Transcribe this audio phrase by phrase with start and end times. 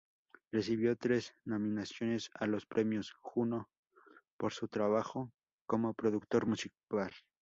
[0.51, 3.69] Recibió tres nominaciones a los premios Juno
[4.35, 5.31] por su trabajo
[5.67, 7.11] como productor musical.